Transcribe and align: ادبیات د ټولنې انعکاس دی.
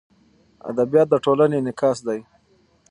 ادبیات 0.69 1.07
د 1.11 1.15
ټولنې 1.25 1.55
انعکاس 1.59 1.97
دی. 2.07 2.19